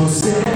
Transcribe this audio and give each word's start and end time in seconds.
Você 0.00 0.49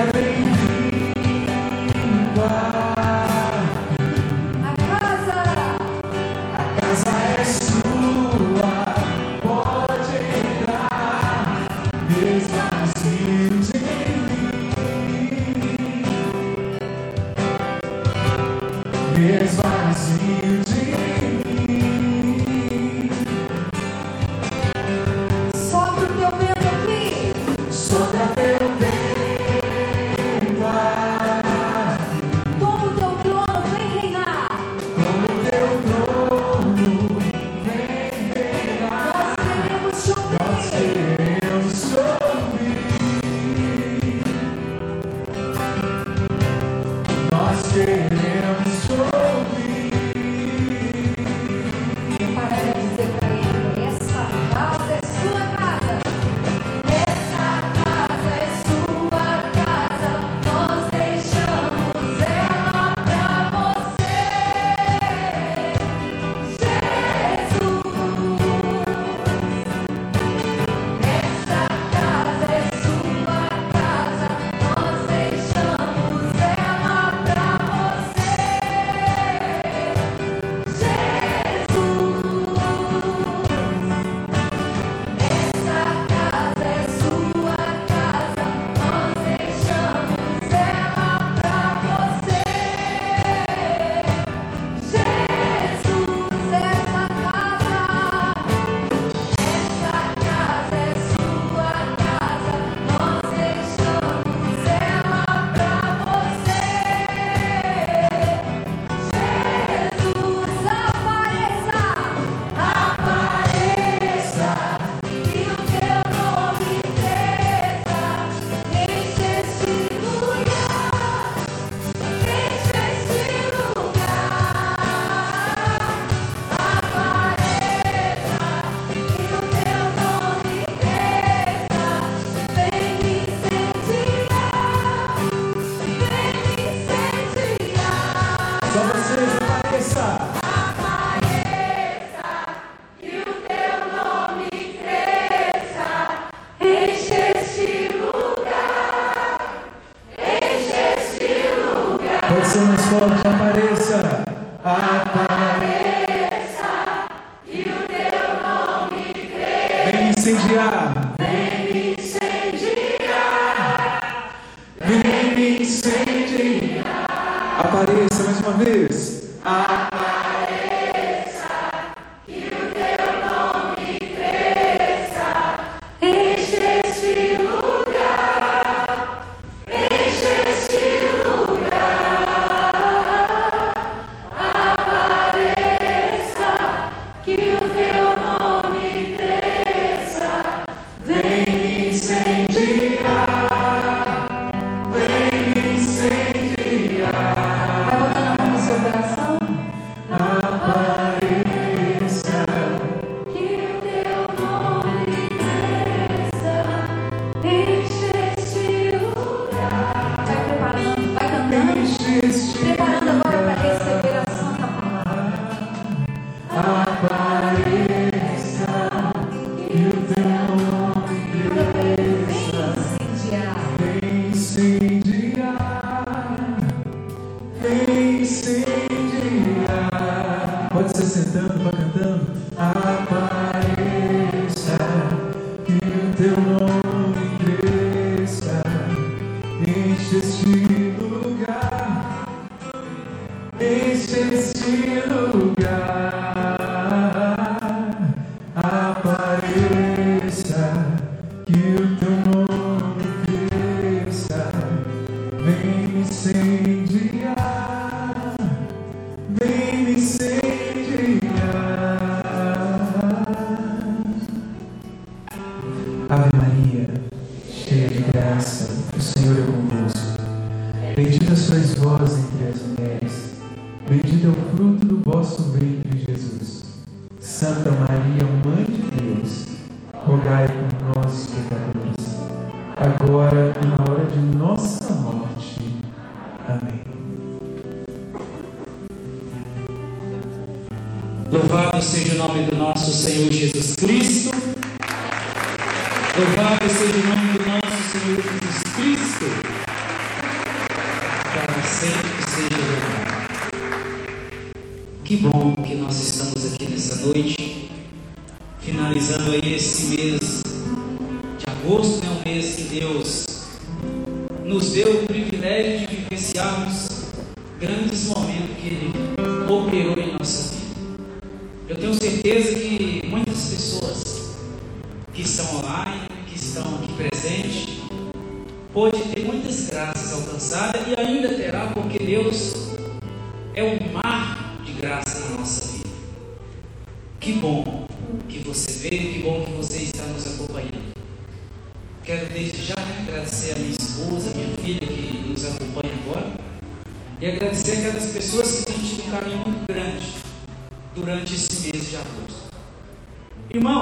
nos 307.05 307.34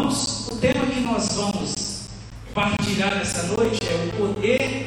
Irmãos, 0.02 0.48
o 0.48 0.56
tema 0.56 0.84
que 0.86 1.00
nós 1.00 1.28
vamos 1.36 2.08
partilhar 2.52 3.16
essa 3.20 3.44
noite 3.44 3.78
é 3.88 3.94
o 3.94 4.16
poder 4.16 4.81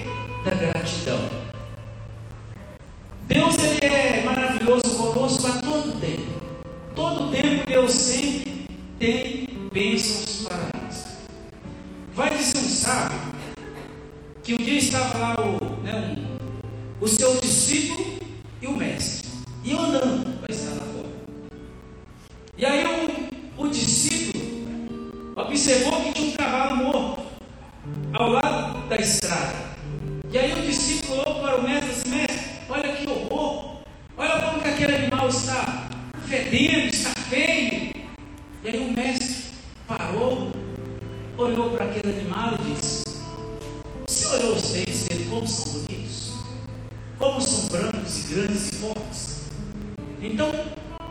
Então, 50.22 50.52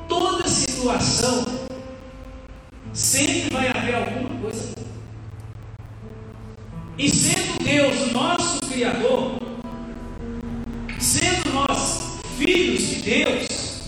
toda 0.08 0.48
situação 0.48 1.44
sempre 2.92 3.50
vai 3.50 3.68
haver 3.68 3.94
alguma 3.94 4.40
coisa. 4.40 4.74
E 6.96 7.08
sendo 7.10 7.64
Deus 7.64 8.12
nosso 8.12 8.60
Criador, 8.60 9.40
sendo 11.00 11.52
nós 11.52 12.20
filhos 12.38 12.82
de 12.82 13.02
Deus, 13.02 13.82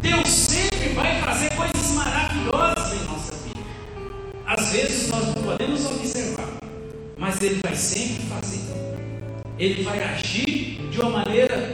Deus 0.00 0.28
sempre 0.28 0.88
vai 0.90 1.20
fazer 1.22 1.54
coisas 1.54 1.90
maravilhosas 1.92 3.00
em 3.00 3.04
nossa 3.04 3.34
vida. 3.44 3.60
Às 4.46 4.72
vezes 4.72 5.08
nós 5.08 5.26
não 5.26 5.42
podemos 5.42 5.86
observar, 5.86 6.48
mas 7.16 7.40
Ele 7.40 7.60
vai 7.62 7.74
sempre 7.74 8.22
fazer. 8.26 8.60
Ele 9.58 9.82
vai 9.84 10.02
agir 10.02 10.88
de 10.90 11.00
uma 11.00 11.10
maneira 11.10 11.71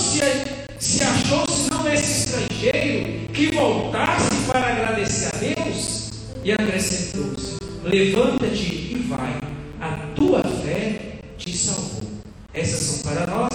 se, 0.00 0.20
se 0.78 1.02
achou 1.02 1.44
esse 1.92 2.28
estrangeiro 2.28 3.28
que 3.32 3.50
voltasse 3.52 4.34
para 4.46 4.72
agradecer 4.72 5.26
a 5.26 5.38
Deus? 5.38 6.10
E 6.42 6.52
acrescentou-se: 6.52 7.56
Levanta-te 7.84 8.94
e 8.94 9.06
vai, 9.08 9.38
a 9.80 9.96
tua 10.14 10.42
fé 10.42 11.18
te 11.36 11.56
salvou. 11.56 12.10
Essas 12.54 12.80
são 12.80 13.12
para 13.12 13.26
nós. 13.26 13.49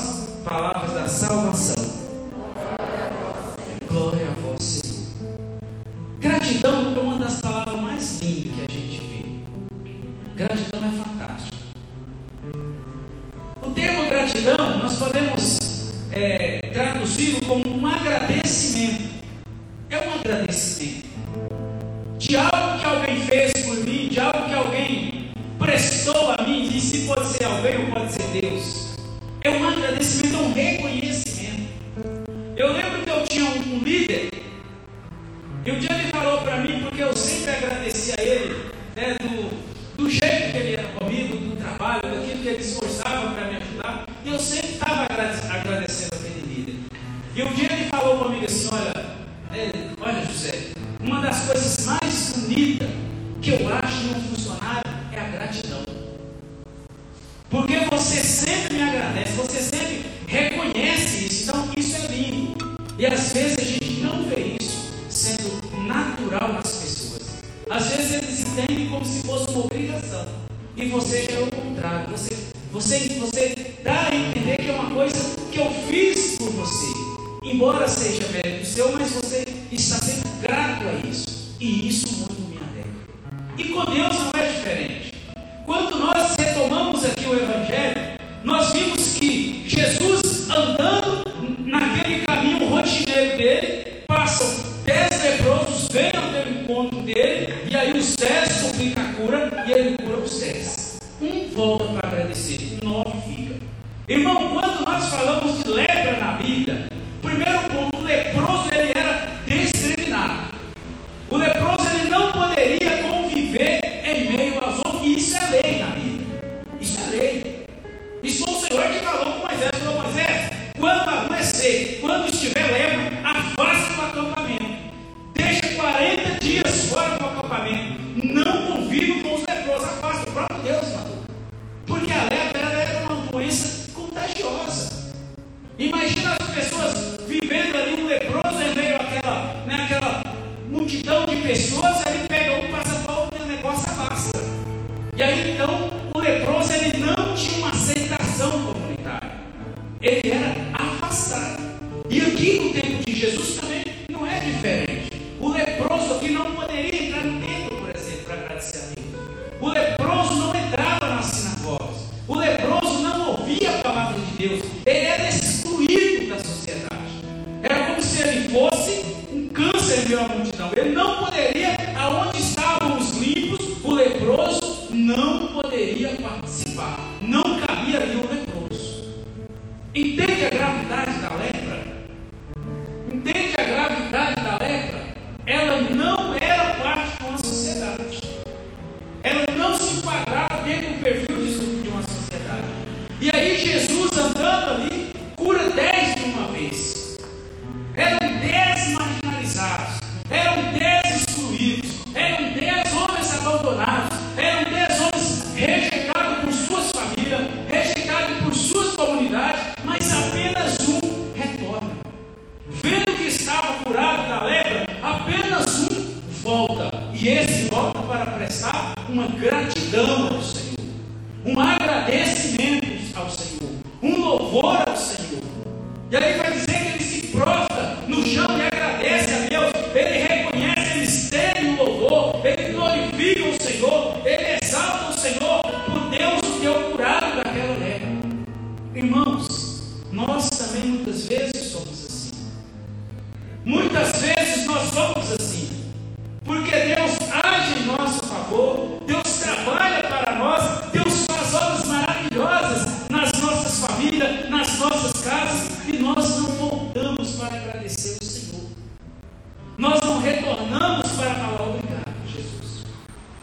Retornamos 260.55 261.07
para 261.11 261.35
falar 261.35 261.61
obrigado, 261.61 262.05
Jesus. 262.27 262.85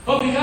Obrigado 0.06 0.41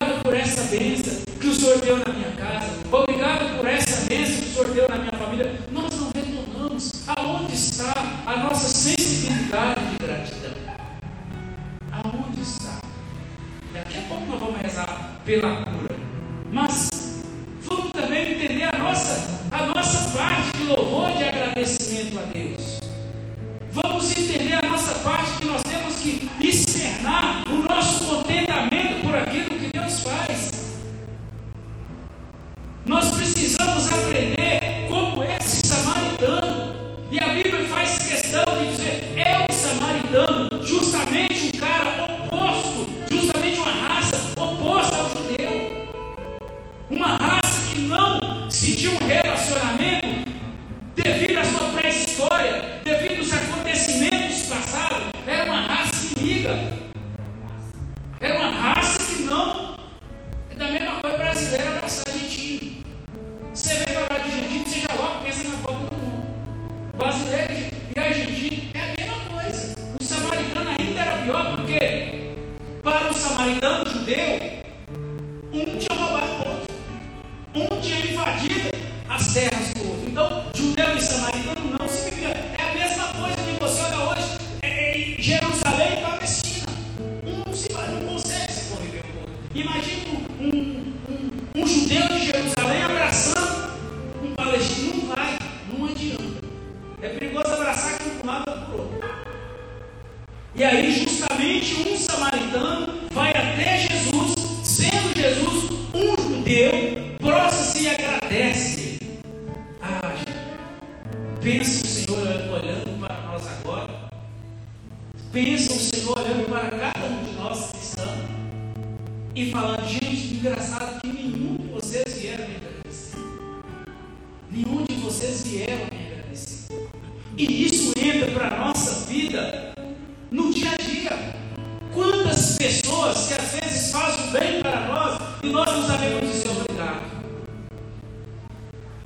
pessoas 133.20 133.28
que 133.28 133.34
às 133.34 133.52
vezes 133.52 133.92
fazem 133.92 134.32
bem 134.32 134.62
para 134.62 134.80
nós 134.82 135.20
e 135.44 135.48
nós 135.48 135.72
nos 135.72 135.88
devemos 135.88 136.32
dizer 136.32 136.50
obrigado. 136.50 137.02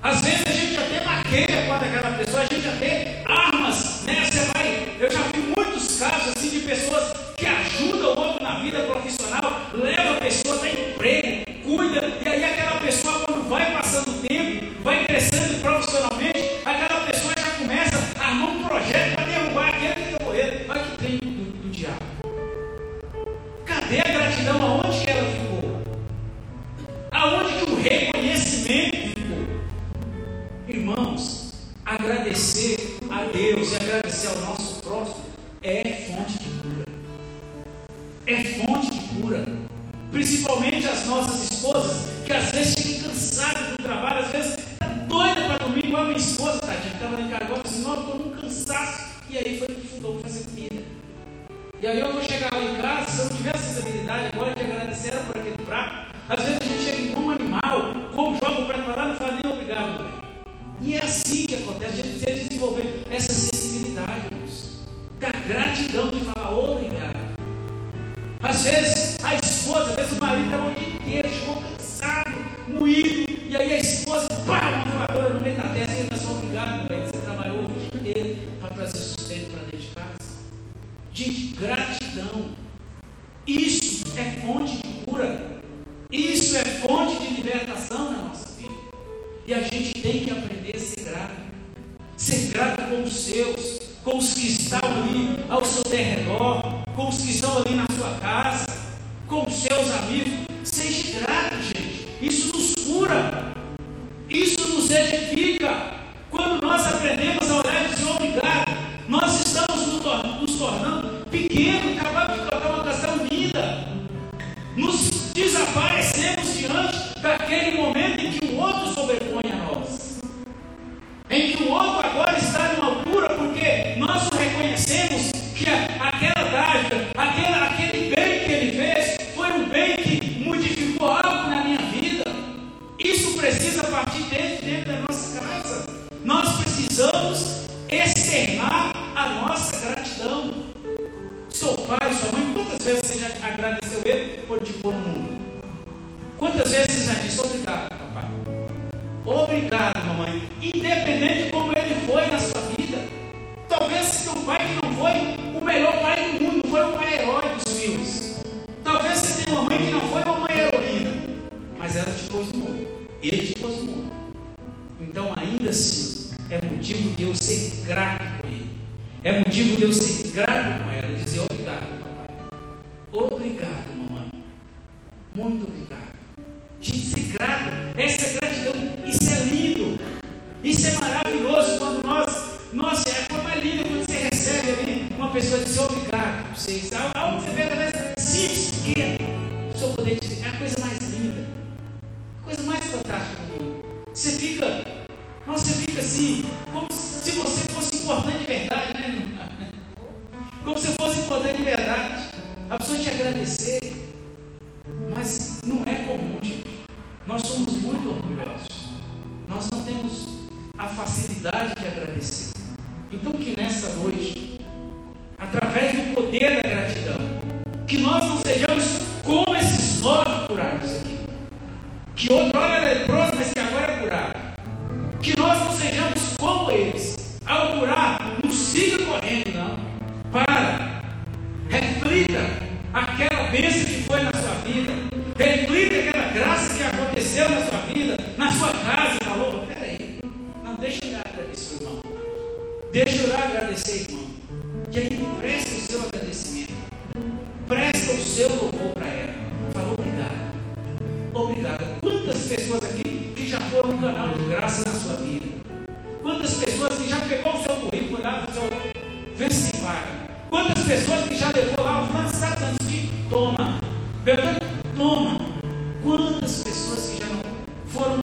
Às 0.02 0.22
vezes 0.22 0.44
a 0.46 0.52
gente 0.52 0.78
até 0.78 1.04
maqueia 1.04 1.68
contra 1.68 1.88
aquela 1.88 2.18
pessoa, 2.18 2.42
a 2.42 2.46
gente 2.46 2.68
até 2.68 3.24
armas, 3.26 4.04
né? 4.04 4.26
Você 4.26 4.40
vai, 4.54 4.96
eu 5.00 5.10
já 5.10 5.20
vi 5.20 5.54
muitos 5.56 6.00
casos 6.00 6.34
assim 6.36 6.50
de 6.50 6.60
pessoas 6.60 7.14
que 7.38 7.46
ajudam 7.46 8.14
o 8.14 8.20
outro 8.20 8.44
na 8.44 8.60
vida 8.60 8.84
profissional 8.84 9.43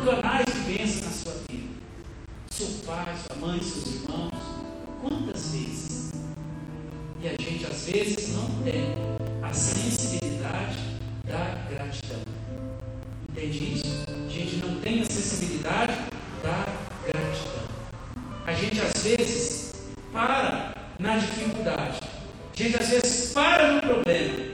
canais 0.01 0.47
de 0.47 0.61
bênção 0.61 1.05
na 1.05 1.11
sua 1.11 1.33
vida. 1.49 1.69
Seu 2.51 2.67
pai, 2.87 3.15
sua 3.27 3.37
mãe, 3.37 3.61
seus 3.61 3.87
irmãos. 3.87 4.31
Quantas 5.03 5.53
vezes? 5.53 6.13
E 7.23 7.29
a 7.29 7.33
gente 7.33 7.67
às 7.67 7.85
vezes 7.87 8.35
não 8.35 8.49
tem 8.63 8.95
a 9.43 9.53
sensibilidade 9.53 10.79
da 11.25 11.67
gratidão. 11.71 12.21
Entende 13.29 13.75
isso? 13.75 14.07
A 14.09 14.31
gente 14.31 14.57
não 14.57 14.81
tem 14.81 15.03
a 15.03 15.05
sensibilidade 15.05 15.95
da 16.43 16.67
gratidão. 17.05 17.65
A 18.47 18.53
gente 18.55 18.81
às 18.81 19.03
vezes 19.03 19.73
para 20.13 20.75
na 20.99 21.19
dificuldade. 21.19 22.01
A 22.53 22.63
gente 22.63 22.77
às 22.77 22.89
vezes 22.89 23.33
para 23.33 23.75
no 23.75 23.81
problema 23.81 24.50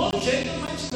Lord, 0.00 0.14
change 0.22 0.89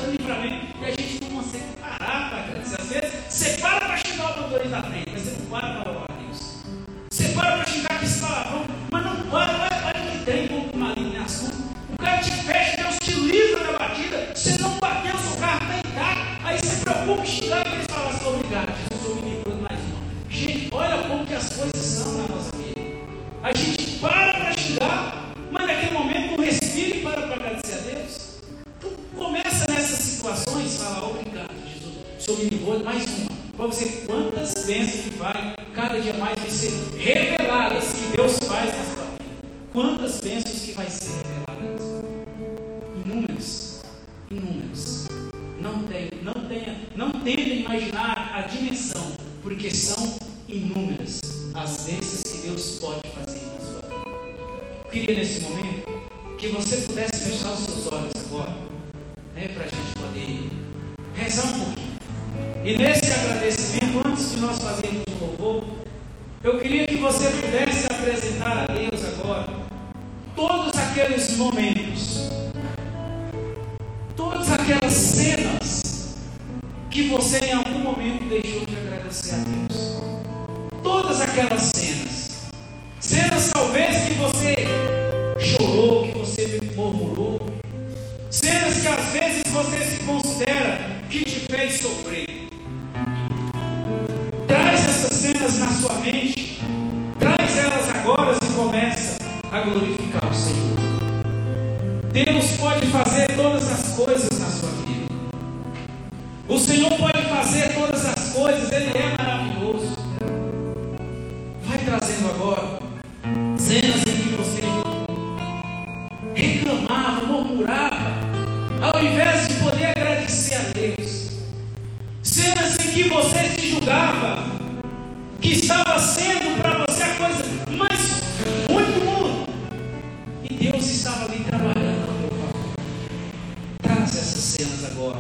cenas 134.55 134.85
agora. 134.85 135.19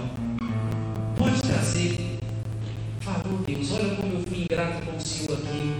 Pode 1.18 1.42
trazer. 1.42 2.18
Falou 3.00 3.38
Deus, 3.44 3.72
olha 3.72 3.96
como 3.96 4.12
eu 4.12 4.22
fui 4.28 4.42
ingrato 4.42 4.86
com 4.86 4.96
o 4.96 5.00
Senhor 5.00 5.38
aqui. 5.38 5.74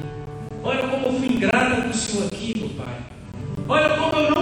Olha 0.62 0.88
como 0.88 1.06
eu 1.06 1.12
fui 1.12 1.28
ingrato 1.28 1.82
com 1.82 1.88
o 1.88 1.94
Senhor 1.94 2.26
aqui, 2.26 2.54
meu 2.58 2.70
Pai. 2.70 2.96
Olha 3.68 3.96
como 3.96 4.16
eu 4.16 4.30
não 4.30 4.33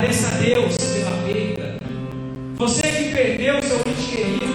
Agradeça 0.00 0.28
a 0.28 0.38
Deus 0.38 0.76
pela 0.76 1.10
perda. 1.26 1.76
Você 2.56 2.82
que 2.82 3.12
perdeu 3.12 3.60
seu 3.60 3.78
ente 3.78 4.16
querido, 4.16 4.47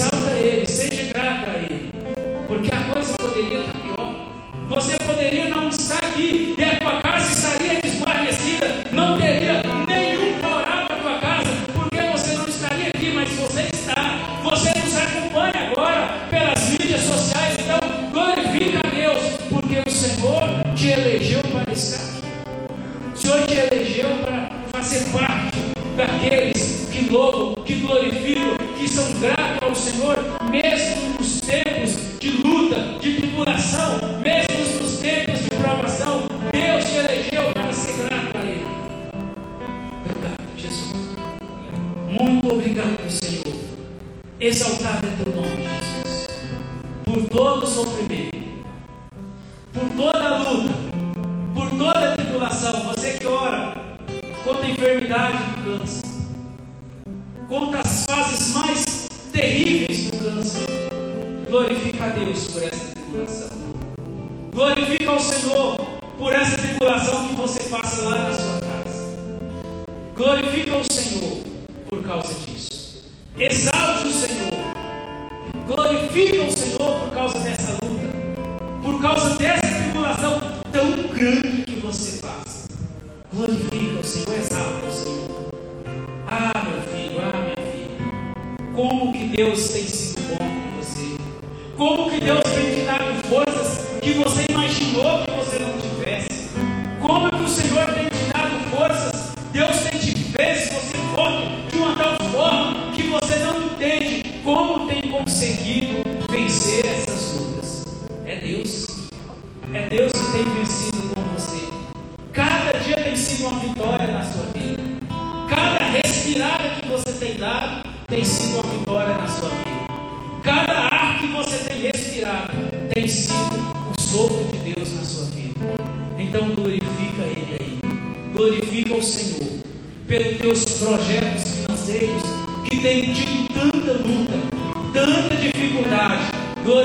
exalta 0.00 0.30
Ele, 0.30 0.66
seja 0.66 1.12
grato 1.12 1.50
a 1.50 1.56
Ele, 1.58 1.90
porque 2.48 2.70
a 2.74 2.94
coisa 2.94 3.12
poderia 3.18 3.60
estar 3.60 3.79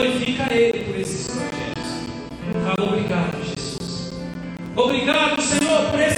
glorifica 0.06 0.53
Ele 0.53 0.84
por 0.86 0.99
esses 0.99 1.28
projetos. 1.28 1.84
Ah, 2.64 2.84
obrigado, 2.84 3.38
Jesus. 3.43 4.14
Obrigado, 4.76 5.41
Senhor, 5.41 5.89
por 5.89 5.99
esse 5.99 6.14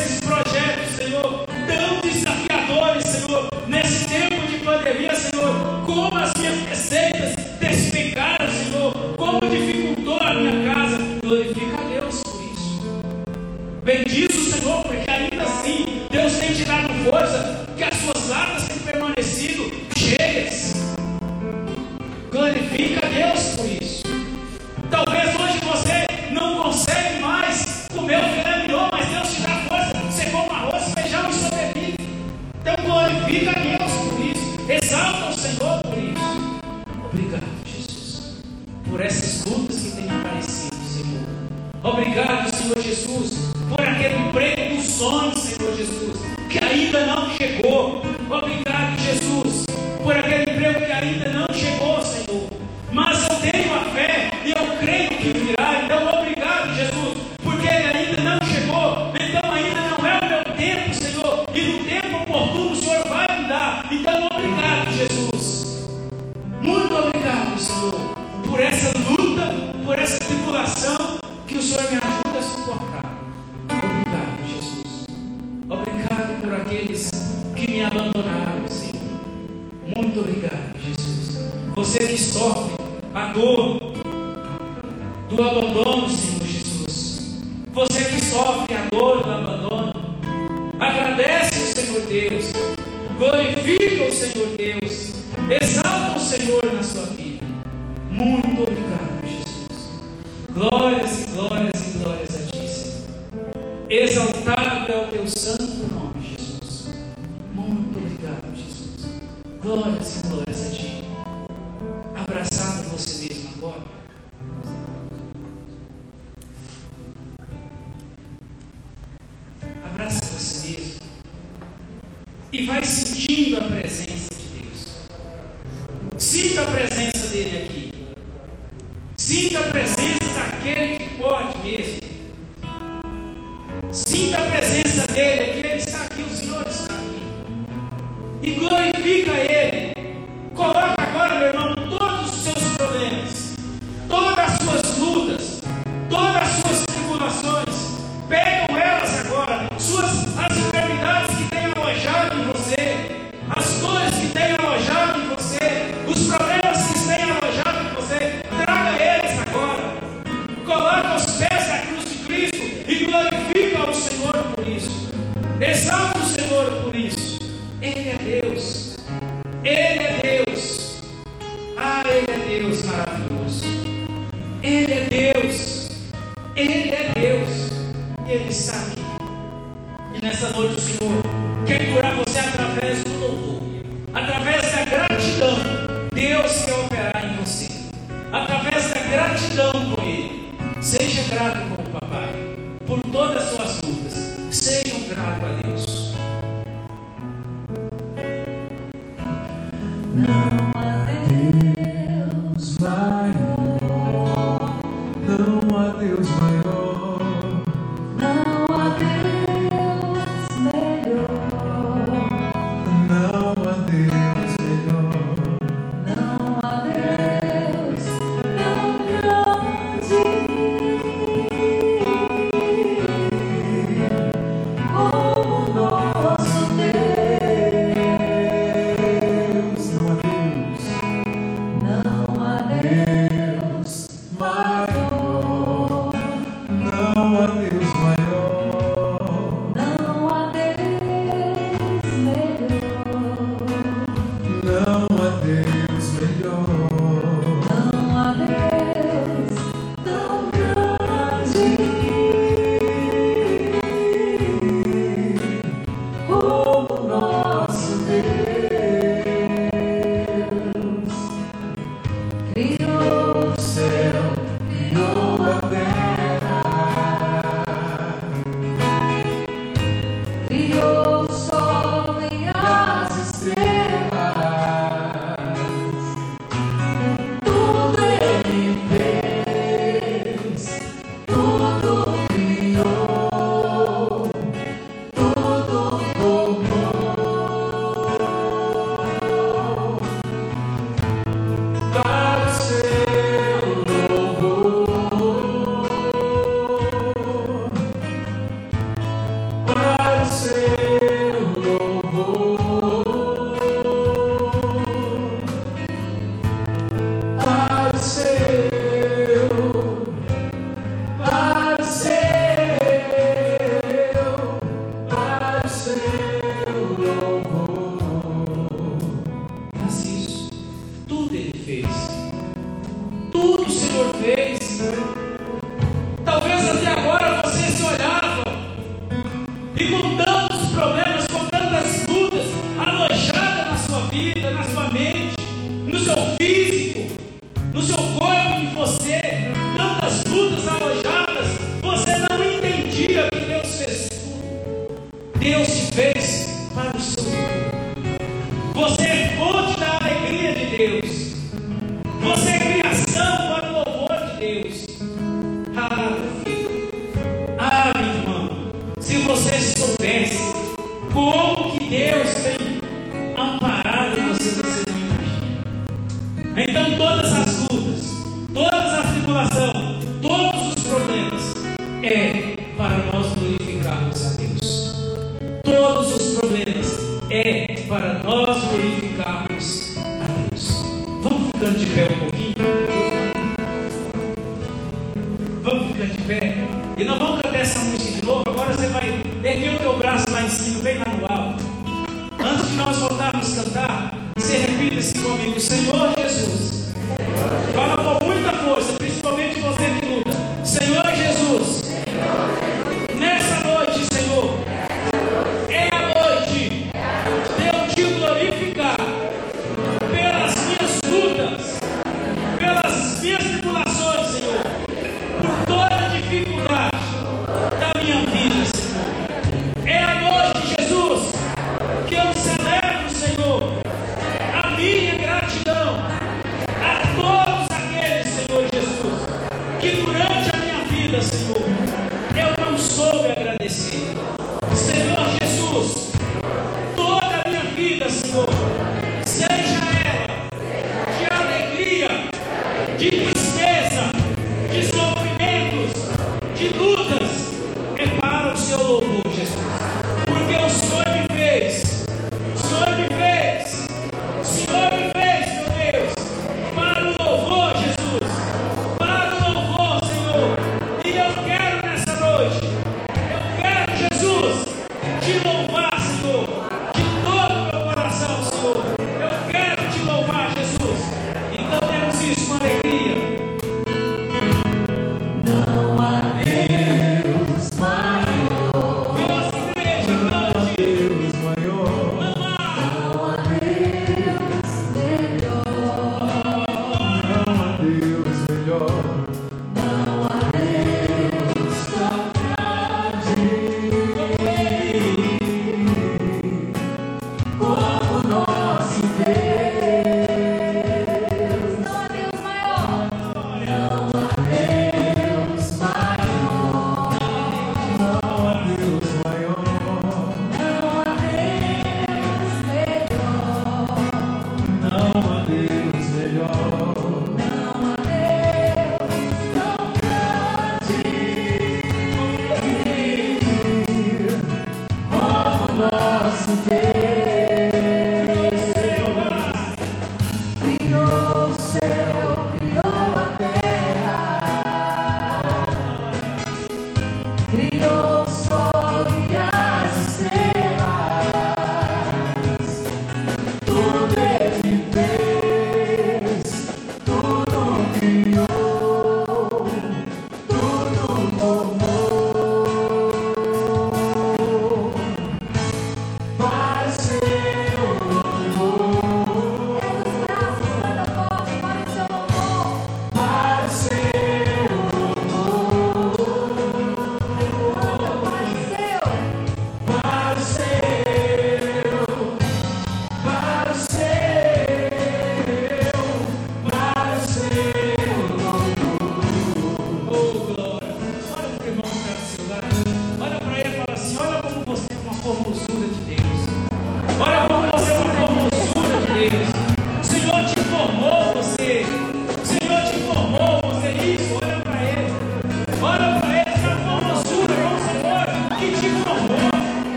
Sinta 134.06 134.38
a 134.38 134.46
presença 134.46 135.08
dele. 135.08 135.47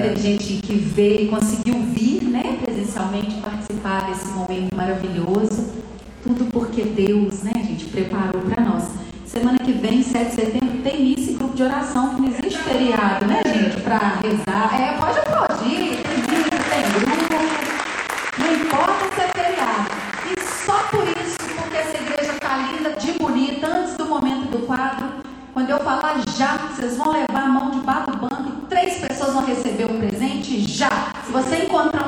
Né? 0.00 0.14
Tem 0.14 0.16
gente 0.16 0.62
que 0.62 0.72
veio 0.72 1.26
e 1.26 1.28
conseguiu 1.28 1.74
vir, 1.92 2.22
né? 2.22 2.58
Presencialmente 2.64 3.34
participar 3.42 4.06
desse 4.06 4.28
momento 4.28 4.74
maravilhoso. 4.74 5.68
Tudo 6.22 6.46
porque 6.46 6.82
Deus, 6.82 7.42
né, 7.42 7.52
gente, 7.56 7.84
preparou 7.84 8.40
para 8.42 8.64
nós. 8.64 8.84
Semana 9.26 9.58
que 9.58 9.72
vem, 9.72 10.02
7 10.02 10.24
de 10.24 10.34
setembro, 10.34 10.78
tem 10.82 11.04
missa 11.04 11.30
e 11.30 11.34
grupo 11.34 11.54
de 11.54 11.62
oração, 11.62 12.14
que 12.14 12.22
não 12.22 12.28
existe 12.28 12.58
feriado, 12.60 13.26
né, 13.26 13.42
gente? 13.46 13.80
Para 13.82 14.20
rezar. 14.22 14.80
É, 14.80 14.96
pode 14.98 15.18
aplaudir, 15.18 16.02
tem 16.02 16.16
missa, 16.16 16.56
tem 16.70 16.82
grupo. 16.94 17.34
Não 18.38 18.54
importa 18.54 19.14
se 19.14 19.20
é 19.20 19.28
feriado. 19.28 19.90
E 20.30 20.64
só 20.64 20.78
por 20.90 21.04
isso, 21.04 21.36
porque 21.58 21.76
essa 21.76 21.96
igreja 21.98 22.32
está 22.32 22.56
linda, 22.56 22.92
de 22.92 23.12
bonita, 23.12 23.66
antes 23.66 23.96
do 23.96 24.06
momento 24.06 24.50
do 24.50 24.66
quadro, 24.66 25.08
quando 25.52 25.68
eu 25.68 25.78
falar 25.80 26.20
já, 26.36 26.56
vocês 26.56 26.96
vão 26.96 27.12
levar 27.12 27.42
a 27.42 27.48
mão 27.48 27.70
debaixo 27.70 28.10
do 28.10 28.16
banco 28.16 28.50
vão 29.40 29.44
receber 29.44 29.84
o 29.84 29.98
presente 29.98 30.60
já. 30.60 30.90
Se 31.19 31.19
você 31.30 31.64
encontrar 31.64 31.99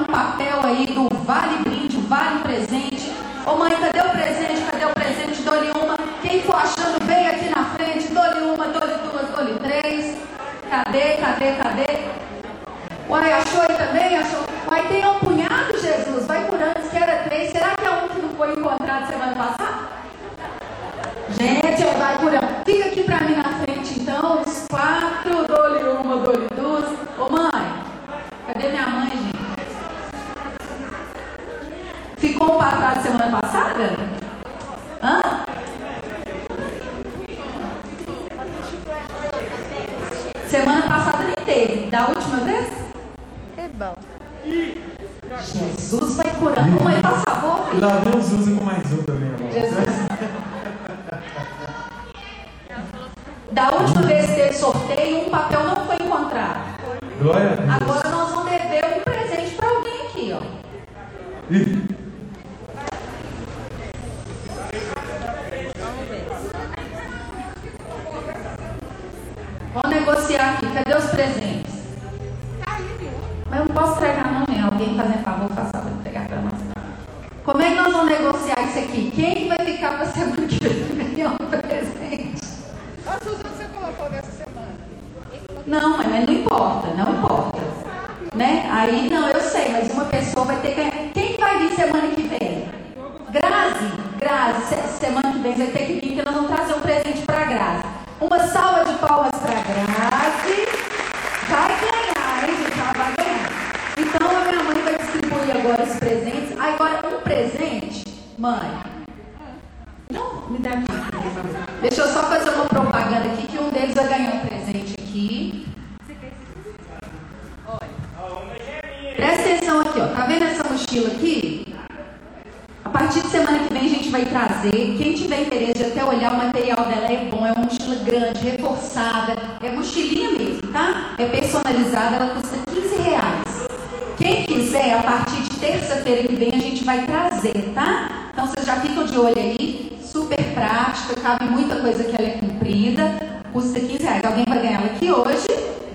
partir 123.13 123.27
de 123.27 123.31
semana 123.31 123.59
que 123.59 123.75
vem 123.75 123.85
a 123.85 123.89
gente 123.91 124.09
vai 124.09 124.25
trazer. 124.25 124.97
Quem 124.97 125.13
tiver 125.13 125.43
interesse 125.43 125.85
até 125.85 126.03
olhar 126.03 126.33
o 126.33 126.37
material 126.39 126.79
dela 126.87 127.13
é 127.13 127.29
bom, 127.31 127.47
é 127.47 127.53
uma 127.53 127.67
mochila 127.67 127.97
grande, 127.97 128.41
reforçada, 128.41 129.37
é 129.63 129.71
mochilinha 129.71 130.31
mesmo, 130.31 130.73
tá? 130.73 131.15
É 131.19 131.27
personalizada, 131.27 132.17
ela 132.17 132.35
custa 132.35 132.57
15 132.73 133.03
reais. 133.03 133.69
Quem 134.17 134.47
quiser, 134.47 134.95
a 134.95 135.03
partir 135.03 135.43
de 135.43 135.51
terça-feira 135.57 136.27
que 136.27 136.35
vem 136.35 136.55
a 136.55 136.59
gente 136.59 136.85
vai 136.85 137.05
trazer, 137.05 137.73
tá? 137.75 138.31
Então 138.33 138.47
vocês 138.47 138.65
já 138.65 138.77
ficam 138.77 139.05
de 139.05 139.19
olho 139.19 139.37
aí, 139.37 139.99
super 140.03 140.43
prática, 140.55 141.21
cabe 141.21 141.45
muita 141.51 141.77
coisa 141.77 142.05
que 142.05 142.17
ela 142.17 142.29
é 142.29 142.39
comprida, 142.39 143.13
custa 143.53 143.79
15 143.79 144.03
reais. 144.03 144.25
Alguém 144.25 144.45
vai 144.49 144.59
ganhar 144.59 144.81
ela 144.81 144.87
aqui 144.87 145.13
hoje. 145.13 145.49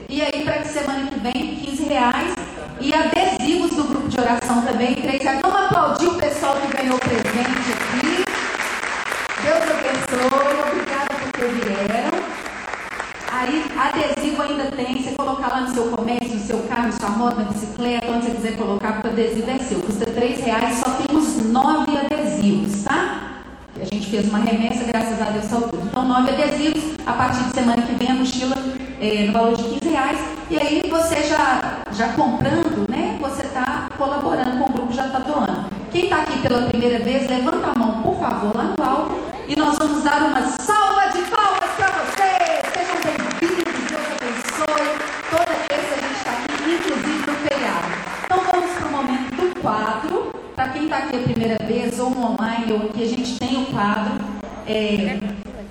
E 0.08 0.22
aí, 0.22 0.44
para 0.44 0.60
que 0.60 0.68
semana 0.68 1.10
que 1.10 1.20
vem, 1.20 1.56
15 1.66 1.84
reais. 1.84 2.36
E 2.80 2.94
adesivos 2.94 3.72
do 3.72 3.86
grupo 3.86 4.07
de 4.18 4.22
oração 4.24 4.64
também, 4.64 4.96
3 4.96 5.22
reais. 5.22 5.40
Vamos 5.42 5.60
aplaudir 5.60 6.08
o 6.08 6.16
pessoal 6.16 6.56
que 6.56 6.76
ganhou 6.76 6.98
presente 6.98 7.72
aqui. 7.78 8.26
Deus 9.44 9.64
abençoe, 9.70 10.60
obrigada 10.66 11.14
por 11.14 11.48
vieram. 11.50 12.18
Aí, 13.32 13.66
adesivo 13.78 14.42
ainda 14.42 14.72
tem, 14.72 15.04
você 15.04 15.12
colocar 15.12 15.50
lá 15.50 15.62
no 15.62 15.74
seu 15.74 15.90
comércio, 15.90 16.34
no 16.34 16.40
seu 16.40 16.60
carro, 16.64 16.88
na 16.88 16.92
sua 16.94 17.10
moto, 17.10 17.38
na 17.38 17.44
bicicleta, 17.44 18.08
onde 18.08 18.26
você 18.26 18.32
quiser 18.32 18.58
colocar, 18.58 18.94
porque 18.94 19.08
o 19.08 19.12
adesivo 19.12 19.52
é 19.52 19.60
seu. 19.60 19.80
Custa 19.82 20.06
3 20.08 20.40
reais, 20.44 20.80
só 20.80 20.90
temos 20.96 21.44
9 21.44 21.98
adesivos, 21.98 22.84
tá? 22.84 23.44
A 23.80 23.86
gente 23.86 24.10
fez 24.10 24.28
uma 24.30 24.40
remessa, 24.40 24.84
graças 24.86 25.22
a 25.22 25.26
Deus, 25.26 25.46
saiu 25.46 25.62
tudo. 25.68 25.86
Então, 25.86 26.08
9 26.08 26.32
adesivos, 26.32 26.84
a 27.06 27.14
partir 27.14 27.44
de 27.44 27.54
semana 27.54 27.84
que 27.84 27.94
vem 27.94 28.10
a 28.10 28.16
mochila 28.16 28.56
é, 29.00 29.28
no 29.28 29.34
valor 29.34 29.56
de 29.56 29.64
15 29.64 29.90
reais. 29.90 30.18
E 30.50 30.58
aí 30.58 30.82
você 30.90 31.22
já, 31.24 31.82
já 31.92 32.08
comprando, 32.14 32.67
colaborando 33.98 34.64
com 34.64 34.70
o 34.70 34.74
grupo, 34.74 34.94
já 34.94 35.08
está 35.08 35.20
doando. 35.20 35.66
Quem 35.92 36.04
está 36.04 36.18
aqui 36.18 36.40
pela 36.40 36.68
primeira 36.68 37.04
vez, 37.04 37.28
levanta 37.28 37.72
a 37.72 37.78
mão, 37.78 38.02
por 38.04 38.20
favor, 38.20 38.56
lá 38.56 38.76
no 38.78 38.84
alto. 38.84 39.20
E 39.48 39.56
nós 39.56 39.78
vamos 39.78 40.04
dar 40.04 40.22
uma 40.22 40.42
salva 40.62 41.08
de 41.12 41.22
palmas 41.24 41.72
para 41.76 41.88
vocês. 41.88 42.62
Sejam 42.74 42.98
bem-vindos, 43.04 43.74
Deus 43.90 44.08
abençoe. 44.16 44.88
Toda 45.32 45.54
terça 45.68 45.96
a 45.96 46.00
gente 46.00 46.18
está 46.18 46.32
aqui, 46.32 46.76
inclusive 46.76 47.32
no 47.32 47.34
feriado. 47.48 47.88
Então 48.26 48.40
vamos 48.52 48.72
para 48.72 48.88
o 48.88 48.92
momento 48.92 49.36
do 49.36 49.62
quadro. 49.62 50.32
Para 50.56 50.70
quem 50.70 50.84
está 50.84 50.98
aqui 50.98 51.16
a 51.16 51.20
primeira 51.20 51.58
vez, 51.66 52.00
ou 52.00 52.08
online, 52.08 52.72
ou 52.74 52.90
aqui, 52.90 53.04
a 53.04 53.08
gente 53.08 53.40
tem 53.40 53.64
o 53.64 53.66
quadro. 53.68 54.14
É, 54.68 55.20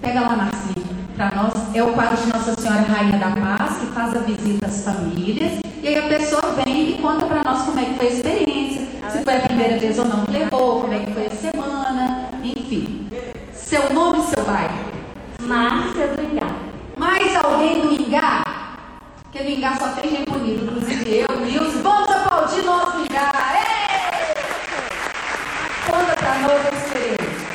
pega 0.00 0.20
lá, 0.20 0.36
Marcinho, 0.36 0.86
para 1.16 1.30
nós. 1.36 1.52
É 1.74 1.82
o 1.82 1.92
quadro 1.92 2.16
de 2.16 2.32
Nossa 2.32 2.54
Senhora 2.60 2.82
Rainha 2.82 3.18
da 3.18 3.30
Paz, 3.30 3.78
que 3.78 3.86
faz 3.86 4.16
a 4.16 4.20
visita 4.20 4.66
às 4.66 4.84
famílias. 4.84 5.60
E 5.82 5.88
aí 5.88 5.98
a 5.98 6.08
pessoa 6.08 6.42
vem 6.64 6.90
e 6.90 6.98
conta 7.00 7.25
para 7.46 7.54
nós 7.54 7.62
como 7.64 7.78
é 7.78 7.84
que 7.84 7.94
foi 7.94 8.06
a 8.08 8.10
experiência. 8.10 8.86
Se 9.08 9.22
foi 9.22 9.36
a 9.36 9.40
primeira 9.40 9.78
vez 9.78 9.96
ou 10.00 10.04
não 10.06 10.24
que 10.24 10.32
levou, 10.32 10.80
como 10.80 10.92
é 10.92 10.98
que 10.98 11.12
foi 11.12 11.26
a 11.26 11.30
semana, 11.30 12.30
enfim. 12.42 13.08
Seu 13.52 13.92
nome 13.94 14.18
e 14.18 14.22
seu 14.22 14.44
bairro. 14.44 14.74
Márcia 15.42 16.08
do 16.08 16.22
Ingá. 16.22 16.48
Mais 16.96 17.36
alguém 17.36 17.82
do 17.82 17.92
Ingá? 17.92 18.42
Porque 19.22 19.44
no 19.44 19.50
Ingá 19.50 19.76
só 19.76 19.88
tem 19.90 20.10
gente 20.10 20.28
bonita, 20.28 20.64
inclusive 20.64 21.24
eu, 21.28 21.40
Nilson. 21.40 21.82
Vamos 21.82 22.10
aplaudir 22.10 22.64
nosso 22.64 22.98
Ingá! 22.98 23.30
Ei! 23.54 24.34
Conta 25.86 26.16
pra 26.16 26.38
nós 26.40 26.66
a 26.66 26.70
experiência. 26.76 27.46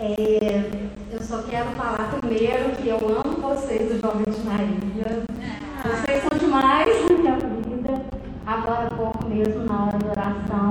É, 0.00 0.64
eu 1.12 1.22
só 1.22 1.42
quero 1.42 1.70
falar 1.76 2.10
primeiro 2.20 2.70
que 2.72 2.88
eu 2.88 2.96
amo 2.96 3.40
vocês 3.40 3.88
do 3.88 4.00
Jovem 4.00 4.24
de 4.24 4.40
Maria. 4.40 5.22
Vocês 5.84 6.22
são 6.22 6.38
demais. 6.38 7.01
Agora 8.62 8.86
há 8.86 8.90
pouco 8.94 9.28
mesmo, 9.28 9.64
na 9.64 9.86
hora 9.86 9.98
da 9.98 10.10
oração, 10.12 10.68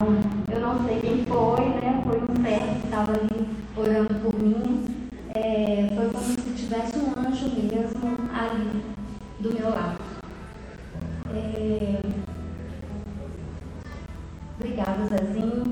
eu 0.50 0.62
não 0.62 0.82
sei 0.86 1.02
quem 1.02 1.26
foi, 1.26 1.66
né? 1.82 2.02
Foi 2.06 2.22
um 2.22 2.42
servo 2.42 2.80
que 2.80 2.86
estava 2.86 3.12
ali 3.12 3.50
orando 3.76 4.16
por 4.22 4.42
mim. 4.42 5.10
É, 5.36 5.90
foi 5.94 6.10
como 6.10 6.24
se 6.24 6.54
tivesse 6.56 6.98
um 6.98 7.10
anjo 7.20 7.50
mesmo 7.50 8.18
ali 8.34 8.82
do 9.42 9.54
meu 9.54 9.72
lado. 9.72 9.98
É, 11.36 12.00
Obrigada, 14.58 15.08
Zezinho. 15.10 15.71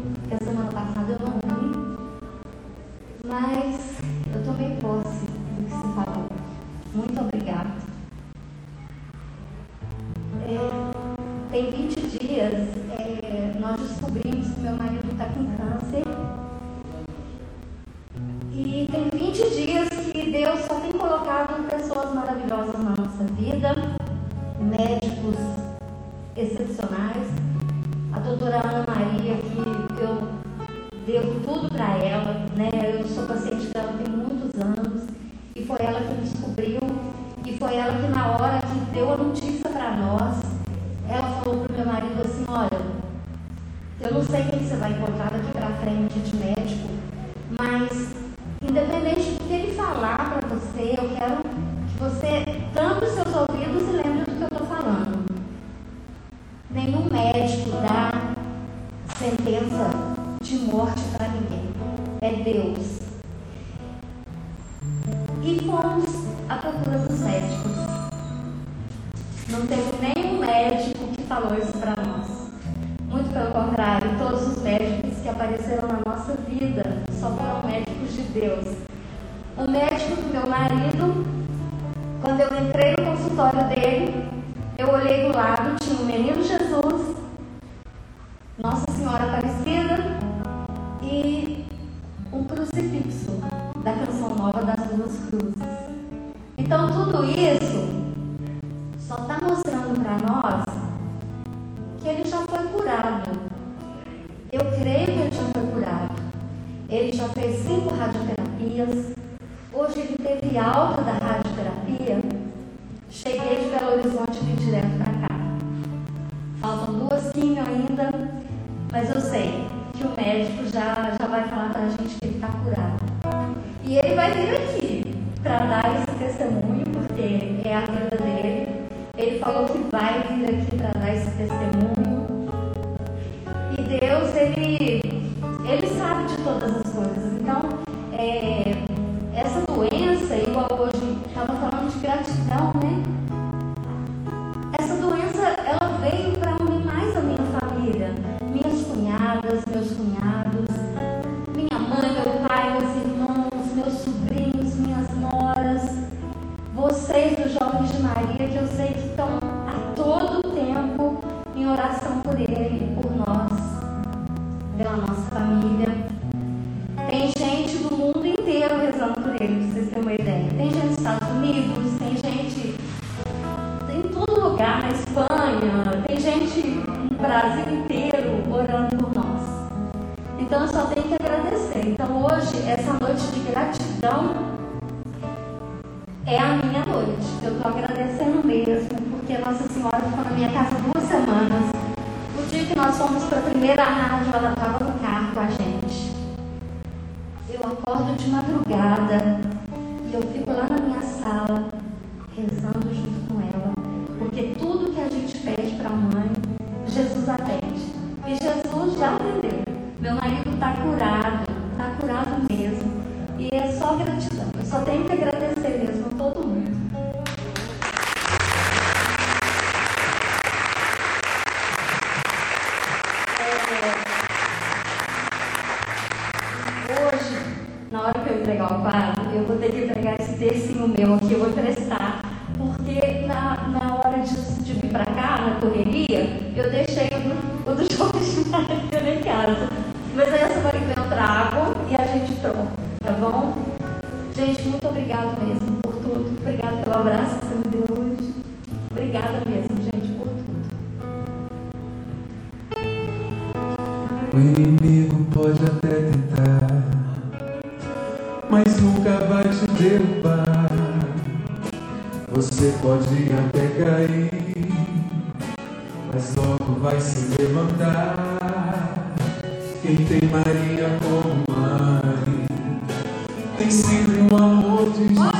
Jesus. 274.99 275.38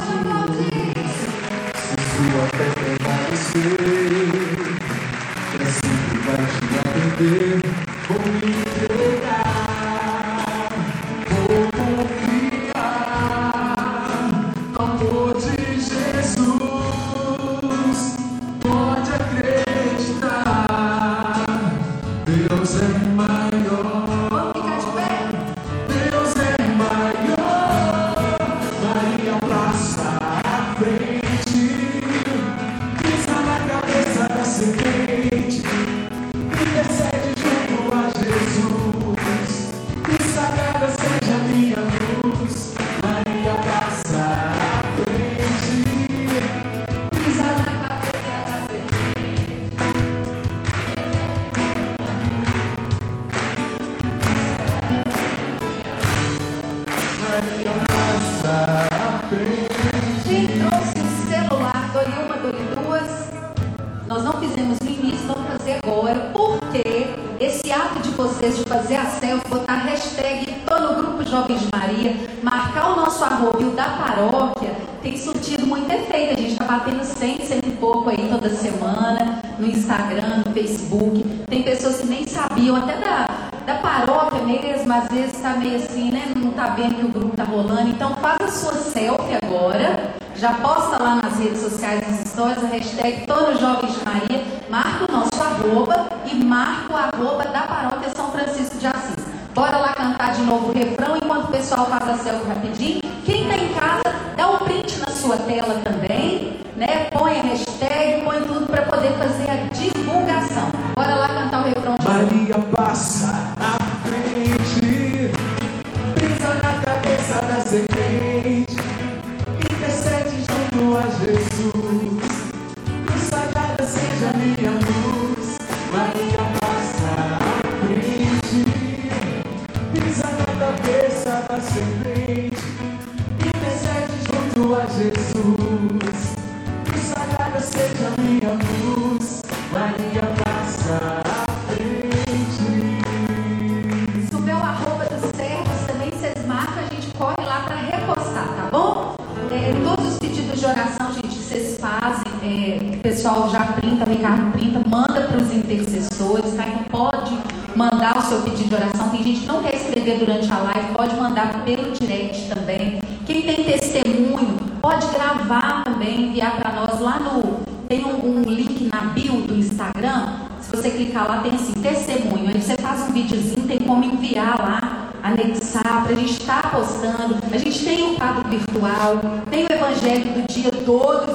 já 153.50 153.62
printa, 153.74 154.06
Ricardo 154.06 154.52
printa, 154.52 154.82
manda 154.88 155.22
para 155.22 155.38
os 155.38 155.52
intercessores, 155.54 156.54
tá? 156.54 156.66
Então 156.68 156.84
pode 156.90 157.38
mandar 157.76 158.18
o 158.18 158.22
seu 158.22 158.42
pedido 158.42 158.70
de 158.70 158.76
oração. 158.76 159.10
Tem 159.10 159.24
gente 159.24 159.42
que 159.42 159.48
não 159.48 159.64
quer 159.64 159.76
escrever 159.76 160.20
durante 160.20 160.52
a 160.52 160.58
live, 160.58 160.94
pode 160.96 161.16
mandar 161.16 161.64
pelo 161.64 161.92
direct 161.94 162.50
também. 162.50 163.00
Quem 163.26 163.42
tem 163.42 163.64
testemunho, 163.64 164.58
pode 164.82 165.08
gravar 165.08 165.84
também, 165.84 166.30
enviar 166.30 166.58
para 166.58 166.72
nós 166.74 167.00
lá 167.00 167.20
no. 167.20 167.60
Tem 167.88 168.06
um, 168.06 168.24
um 168.24 168.42
link 168.44 168.90
na 168.94 169.02
bio 169.14 169.42
do 169.42 169.56
Instagram. 169.56 170.28
Se 170.62 170.76
você 170.76 170.92
clicar 170.92 171.28
lá, 171.28 171.42
tem 171.42 171.54
assim, 171.54 171.74
testemunho. 171.74 172.50
Aí 172.50 172.62
você 172.62 172.76
faz 172.78 173.10
um 173.10 173.14
videozinho, 173.14 173.68
tem 173.68 173.80
como 173.80 174.04
enviar 174.04 174.60
lá 174.60 175.10
anexar, 175.24 176.04
para 176.04 176.12
a 176.12 176.16
gente 176.16 176.32
estar 176.34 176.62
tá 176.62 176.70
postando. 176.70 177.38
A 177.52 177.58
gente 177.58 177.84
tem 177.84 178.04
o 178.04 178.12
um 178.12 178.16
quadro 178.16 178.50
virtual, 178.50 179.22
tem 179.50 179.66
o 179.66 179.72
evangelho 179.72 180.34
do 180.34 180.54
dia 180.54 180.72
todo 180.86 181.29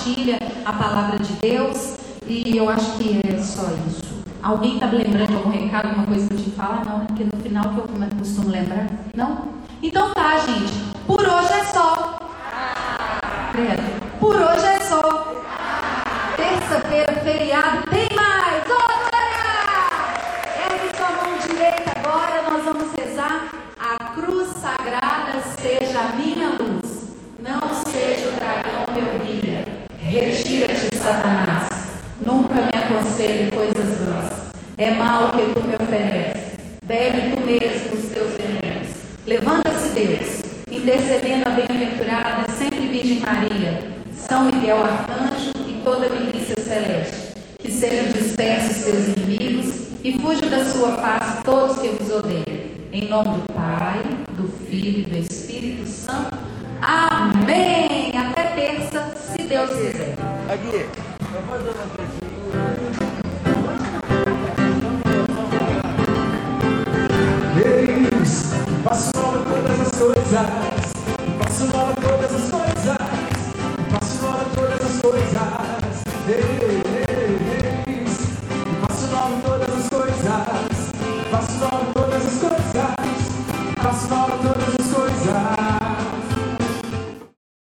compartilha 0.00 0.38
a 0.64 0.72
palavra 0.72 1.18
de 1.18 1.32
Deus. 1.34 1.96
E 2.26 2.56
eu 2.56 2.68
acho 2.68 2.96
que 2.96 3.20
é 3.26 3.38
só 3.38 3.62
isso. 3.86 4.20
Alguém 4.42 4.74
está 4.74 4.86
lembrando 4.86 5.36
algum 5.36 5.52